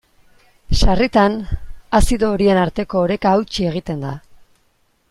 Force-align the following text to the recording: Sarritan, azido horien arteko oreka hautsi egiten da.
Sarritan, 0.79 1.35
azido 1.99 2.31
horien 2.37 2.63
arteko 2.63 3.05
oreka 3.05 3.37
hautsi 3.37 3.71
egiten 3.75 4.05
da. 4.09 4.17